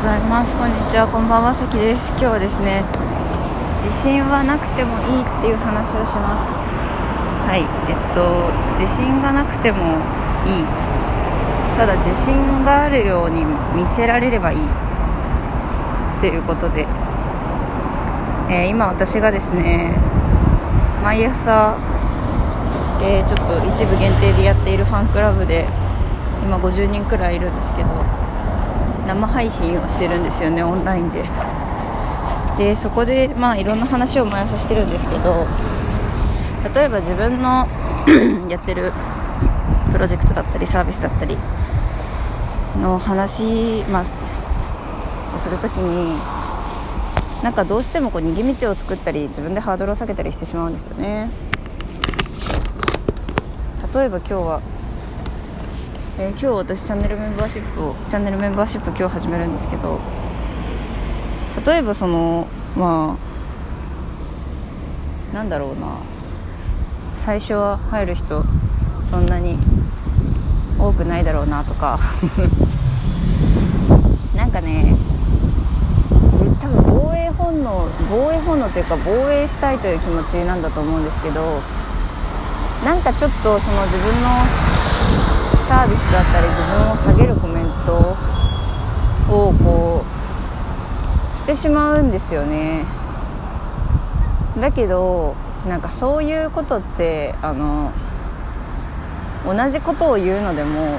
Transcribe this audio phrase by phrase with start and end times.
[0.00, 0.56] ございます。
[0.56, 1.06] こんにちは。
[1.06, 1.54] こんばんは。
[1.54, 2.08] さきです。
[2.16, 2.80] 今日はですね
[3.84, 6.48] 自信はなくてもいいっていう話をします。
[6.48, 7.68] はい。
[7.84, 8.48] えっと
[8.80, 10.00] 自信がなくても
[10.48, 10.64] いい。
[11.76, 13.44] ただ自信があるように
[13.76, 14.64] 見せられればいい。
[14.64, 16.88] っていうことで、
[18.48, 20.00] えー、今私がですね
[21.04, 21.76] 毎朝、
[23.04, 25.68] えー、ちょっと一部限定でやっているファンクラブで
[26.42, 28.19] 今50人くらいいるんですけど
[29.14, 31.24] 生配信をしてるんですよねオンラインで。
[32.56, 35.46] でそこでまあいろんな話を毎朝してるんですけど
[36.74, 37.66] 例えば自分の
[38.50, 38.92] やってる
[39.92, 41.36] プロジェクトだったりサービスだったり
[42.80, 44.04] の話、まあ、
[45.34, 46.14] をするときに
[47.42, 51.30] なんかどうしてもこう逃げ道を作ったり自分でハードルを下げたりしてしまうんですよね。
[53.92, 54.60] 例えば今日は
[56.22, 59.98] えー、今日私チャンネルメンバーシップをチャンネルメンバーシップ今日始めるんですけど
[61.64, 62.46] 例えばその
[62.76, 63.16] ま
[65.32, 65.96] あなんだろうな
[67.16, 68.44] 最初は入る人
[69.08, 69.56] そんなに
[70.78, 71.98] 多くないだろうなとか
[74.36, 74.94] なんかね
[76.60, 81.62] 多分防衛本能防衛本能というか防衛したいという気持ちなんだと思うんですけど
[82.84, 84.79] なんかちょっとその自分の
[85.70, 88.16] サービスだったり自分を下げるコメント
[89.32, 92.84] をこうしてしまうんですよね。
[94.60, 95.36] だけど
[95.68, 97.92] なんかそういうことってあの
[99.46, 100.98] 同じことを言うのでも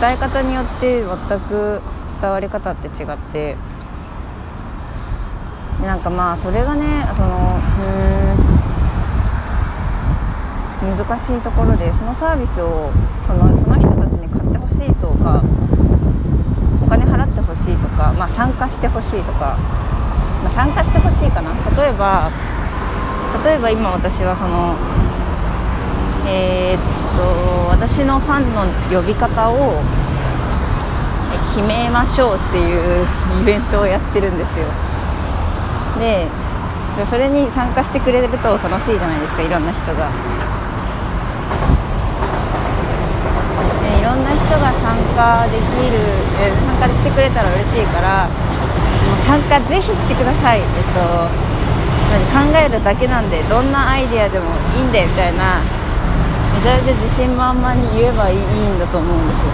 [0.00, 1.80] 伝え方によって全く
[2.20, 3.56] 伝わり方って違って
[5.82, 7.58] なんかまあそれがねその
[8.10, 8.15] うん。
[10.82, 12.92] 難しいところでそのサービスを
[13.26, 15.42] そのその人たちに買ってほしいとか
[16.84, 19.56] お金払ってほしいとか、まあ、参加してほしいとか、
[20.44, 21.50] まあ、参加してほしいかな。
[21.82, 22.30] 例えば
[23.44, 24.74] 例えば今私はその
[26.28, 26.80] えー、っ
[27.16, 27.22] と
[27.70, 29.82] 私のファンの呼び方を
[31.54, 33.06] 決めましょうっていう
[33.40, 34.66] イベントをやってるんですよ。
[35.98, 36.28] で
[37.08, 40.45] それに参加してくれると楽しいじゃないですかいろんな人が。
[43.98, 45.98] いろんな人が参加できる、
[46.40, 48.32] え参加してくれたら嬉しいからも
[49.14, 51.00] う参加ぜひしてください、えっと、
[52.34, 54.46] 何考えるだけなんでどんなアイデアでも
[54.76, 55.60] いいんでみたいな。
[56.56, 59.52] めちゃめちゃ自信満々に言えばいいんだと思うんですよ。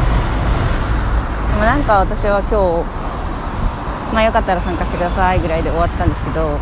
[1.51, 6.59] でもなんか私は今日まあよかったら参加してくださいぐらいで終わったんですけど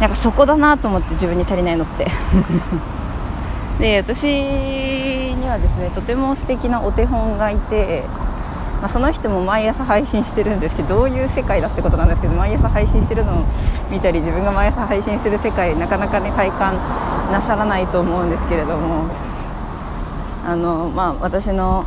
[0.00, 2.06] なんかそこだなと思って自分に足りないのって。
[3.80, 8.04] で私にはですねとても素敵なお手本がいて、
[8.80, 13.44] まあ、その人も毎朝配信してるんですけどどういう世界だってことなんですけど毎朝配信してるのを
[13.90, 16.76] 見たり自分が毎朝配信する世界なかなかね体感
[17.32, 19.10] なさらないと思うんですけれども
[20.46, 21.84] あの、まあ、私の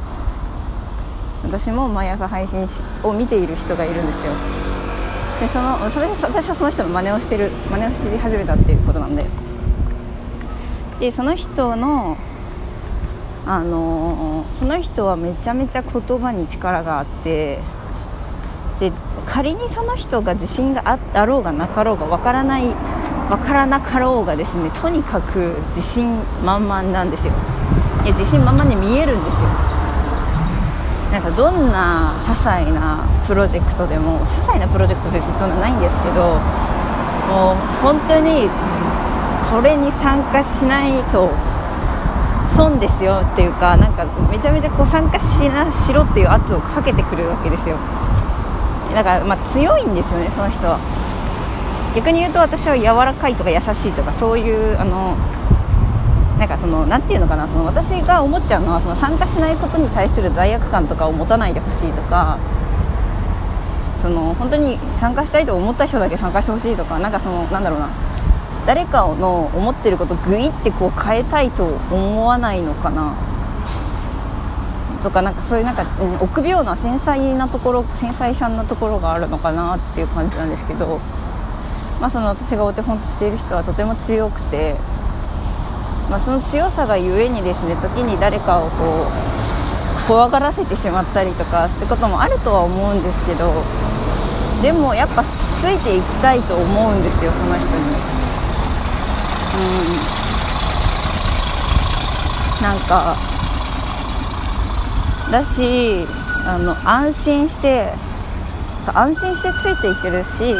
[1.43, 2.67] 私も毎朝配信
[3.03, 4.33] を見ている人がいるんですよ。
[5.39, 9.25] でそのそれ私はその人の真似をしてる真似をして始めたっていうことなんで。
[10.99, 12.17] でその人の
[13.45, 17.59] あのその人はめちゃめちゃ言葉に力があって
[18.79, 18.91] で
[19.25, 22.75] 仮にその人が自信があろうがなかろうがわからない
[23.29, 27.33] わからなかろうがですねとにかく自信満々なんですよ。
[28.05, 29.47] い自信満々に見えるんですよ。
[31.11, 36.35] なんかどんな些細なプロジェクトでも些細なプロジェクト別にそんなないんですけど
[37.27, 38.49] もう本当に
[39.49, 41.31] これに参加しないと
[42.55, 47.77] 損ですよっていうかなんかめちゃめちゃこう参加しなしろっていう圧をかけてくるわけですよ。
[48.93, 50.79] だからま強いんですよねその人は。
[51.95, 55.15] 逆に言うと私は柔らかいとか優しいとかそういうあの
[56.37, 62.37] なんかそのなていうのかなその私が思っちゃうのはその参加しないことに対する罪悪感とかを持たないでほしいとか
[64.01, 68.06] その本当に参加したいと思った人だけ参加してほしいとかなんかそのなんだろうな。
[68.67, 73.15] 誰かの思ってることをグイってこう変えたいと思わないのかな？
[75.01, 80.99] とかなんかそういうなんか、うん、臆病な繊細なところ繊細さんなところがあるのかなっていう感じなんですけど、
[82.01, 84.75] まあ、その私がお手本としている人はとても強くて、
[86.09, 93.63] まあ、その強さがゆえにですね時に誰かをこう怖がらせてしまったりとかってこともあるとは思うんですけど。
[94.57, 95.27] でもやっぱつ
[95.69, 98.26] いていきたいと思うんですよその人に。
[102.61, 103.17] なんか
[105.31, 106.05] だし
[106.45, 107.93] あの安心して
[108.93, 110.55] 安心してついていけるし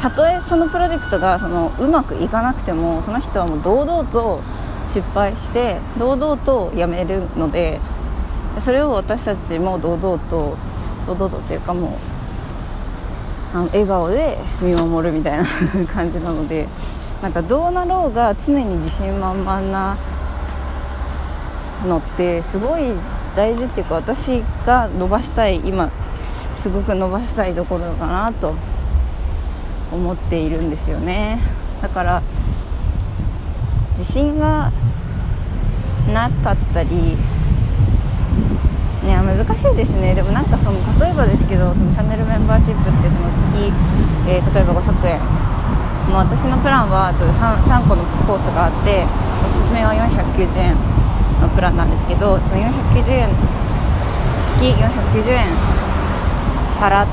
[0.00, 4.40] たとえそのプロジェクトがそのうまくいかなくてもその人はもう堂々と
[4.88, 7.80] 失敗して堂々と辞めるので
[8.60, 10.56] それを私たちも堂々と
[11.06, 11.98] 堂々とというかも
[13.52, 15.46] うあの笑顔で見守るみたいな
[15.92, 16.66] 感じなので
[17.22, 19.96] なんかどうなろうが常に自信満々な
[21.86, 22.94] のってすごい
[23.36, 25.90] 大事っていうか私が伸ばしたい今
[26.56, 28.54] すごく伸ばしたいところかなと
[29.92, 31.38] 思っているんですよね。
[31.80, 32.22] だから
[33.96, 34.72] 自信が
[36.12, 37.16] なかったり
[39.04, 40.14] ね難しいですね。
[40.14, 43.72] でもなんかその例えばですけどそのチャンネルメンバーシップってその月、
[44.28, 45.41] えー、例えば500円。
[46.08, 47.28] もう私のプランは 3,
[47.62, 49.06] 3個のコースがあって
[49.46, 50.76] おすすめは490円
[51.40, 53.28] のプランなんですけどその490円
[54.62, 55.48] 月490円
[56.78, 57.06] 払っ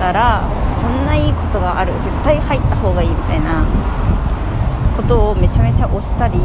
[0.00, 0.42] たら
[0.82, 3.64] こんないいことがある絶対入った方がいいみたいな
[4.96, 6.38] ことをめちゃめちゃ押したり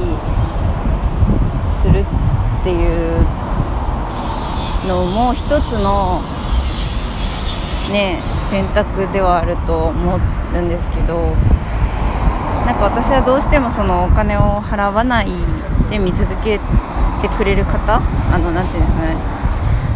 [1.73, 3.25] するっていう
[4.87, 6.21] のも一つの
[7.91, 11.35] ね選択ではあると思ってうんですけど
[12.65, 15.27] なんか私はどうしてもそのお金を払わない
[15.89, 16.59] で見続け
[17.21, 19.15] てくれる方あのなていうんですかね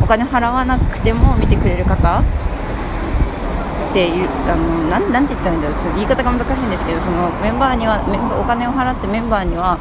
[0.01, 7.99] お金払わなくても見てくれる方っていうあのなんなんて言ったらいいんだろうちょっと言い方が難しいんですけどそのメンバーには
[8.39, 9.77] お金を払ってメンバーには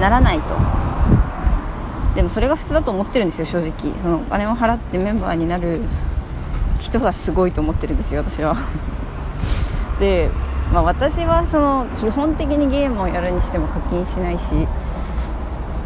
[0.00, 0.54] ならないと。
[2.14, 3.94] でもそれが普通だと思ってるんですよ正直。
[4.02, 5.82] そのお金を払ってメンバーになる
[6.80, 8.56] 人がすごいと思ってるんですよ私は。
[10.00, 10.30] で、
[10.72, 14.52] まあ、私はその基本的にゲームをやるにしても課金しないし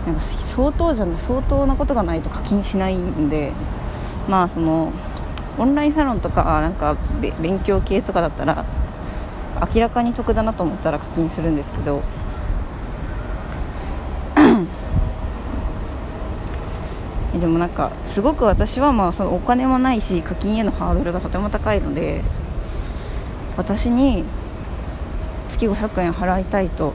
[0.07, 3.53] なんか相当じゃない相当なことがないと課金しないんで
[4.29, 4.93] まあその
[5.59, 6.97] オンラインサロンとかなんか
[7.41, 8.65] 勉強系とかだったら
[9.75, 12.03] 明らかに得だなと思ったら課金するんですけど
[17.39, 22.23] でもなんかすごく私はまあそのお金もないし課金へのハードルがとても高いので
[23.57, 24.25] 私に
[25.49, 26.93] 月500円払いたいと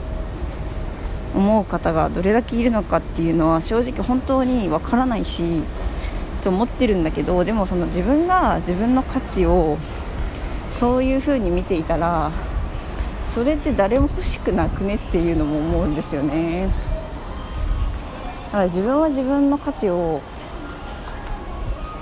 [1.36, 5.64] 思う方がどれだけいるのかっていうのは正直本当にわからないし
[6.44, 9.78] と思ってるんだけどでもその自分が自分の価値を
[10.72, 12.32] そういう風に見ていたら
[13.34, 16.70] それって誰も欲しくなくねっていうのも思うんですよね。
[18.48, 20.22] だから自分は自分の価値を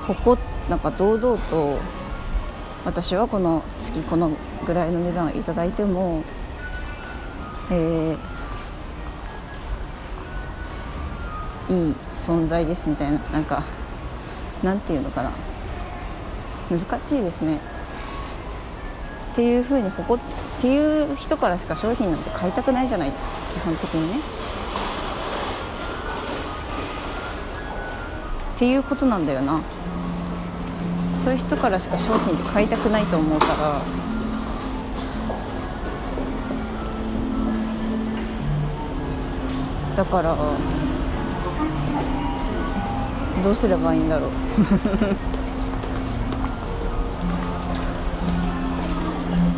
[0.08, 0.40] 誇
[0.70, 1.80] なんか堂々と
[2.86, 4.32] 私はこの月この
[4.66, 6.24] ぐらいの値段をいただいても、
[7.72, 13.64] えー、いい存在ですみたいななんか
[14.64, 15.32] なんていうのかな。
[16.70, 17.60] 難しいですね。
[19.34, 24.20] っていうふうに誇っていう人からしか商品なんて買いたくないじゃないですか基本的にね。
[28.56, 29.62] っていうことなんだよな。
[31.26, 33.82] そういう人からしか商品って買いたくないと思うから。
[39.98, 40.38] だから
[43.44, 44.30] どうすればいいんだろう。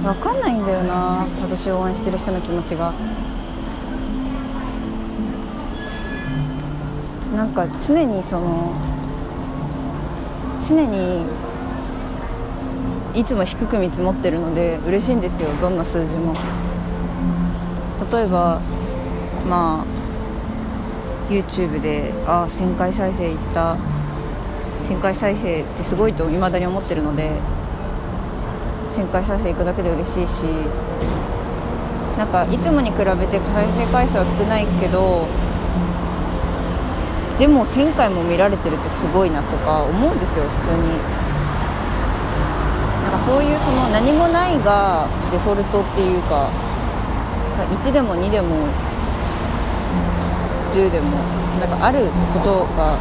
[0.04, 2.94] 分かんないんだよな私を応援してる人の気持ちが。
[7.38, 8.74] なんか常にその
[10.68, 11.24] 常に
[13.14, 16.34] いつも低く見積もってるので嬉しいんですよどんな数字も。
[18.12, 18.60] 例えば
[19.48, 23.78] まあ YouTube でああ1000回再生いった
[24.90, 27.30] 1000回再生ってすごいと未だに思ってるので
[28.96, 30.42] 1000回再生いくだけで嬉しいし
[32.18, 35.28] なんかいつもに比べて再生回数は少ないけど
[37.40, 40.98] でも1000回も見られてるってすごいなとか思うんですよ普通に。
[43.04, 46.50] なんかそういうその何もないがデフォルトっていうか
[47.86, 48.68] 1でも2でも
[50.74, 51.18] 10でも
[51.60, 52.98] なんかあることが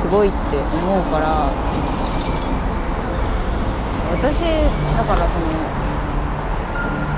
[0.00, 1.50] すごいって思うから
[4.12, 4.40] 私
[4.96, 5.48] だからその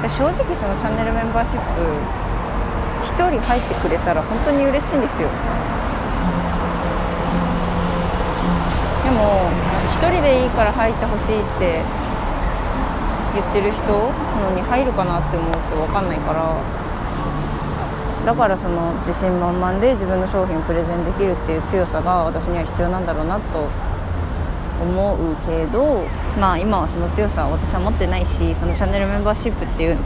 [0.09, 1.83] 正直そのチャンネルメンバーシップ
[3.15, 5.29] 1人入ってくれたら本当に嬉しいんですよ。
[10.03, 11.81] 1人でいいから入ってほしいって
[13.35, 16.59] 言ってる人のに入るかなって思うと分かんないから
[18.27, 23.69] だからその自信満々で自分の商品をプレゼンできるっていう強さが私には必要なんだろうなと
[24.83, 26.05] 思うけど
[26.37, 29.99] まあ今はその強さは私は持ってないしそのチャンネルメンバーシップっていう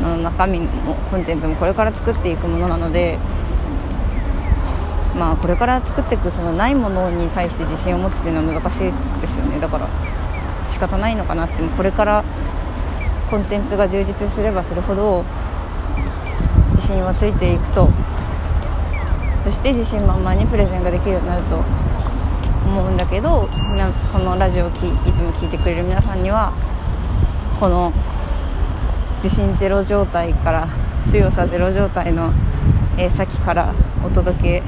[0.00, 3.18] のの中身もコンテンツもこれから作っていくものなので
[5.16, 9.60] まあこれから作っていくそのないものに対して自信を持つっていうのは難しいですよね。
[9.60, 9.88] だから
[10.70, 11.62] 仕方ないのかなって。
[11.76, 12.24] これから
[13.30, 15.24] コンテンツが充実すればするほど
[16.76, 17.88] 自信はついていくと。
[19.44, 23.48] そして自信満々にプレゼンができるようになると思うんだけど
[24.12, 26.52] このラジオをきいつも聞いてくれる皆さんには
[27.58, 27.92] この
[29.22, 30.68] 自信ゼロ状態から
[31.10, 32.32] 強さゼロ状態の、
[32.96, 34.62] えー、先からお届け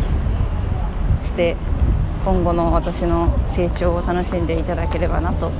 [1.34, 1.56] して
[2.24, 5.50] 今後の私の成長を楽しんでいただければなと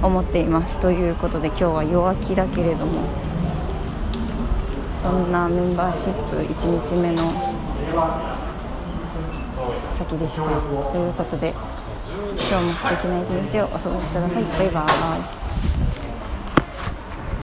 [0.00, 0.78] 思っています。
[0.78, 3.02] ということで今日は弱気だけれども
[5.02, 7.32] そんなメンバーシップ1日目の
[9.90, 10.42] 先でした。
[10.90, 11.52] ということで
[12.48, 14.44] 今日も素敵な一日をお過ごしください。
[14.44, 15.43] バイバーイ。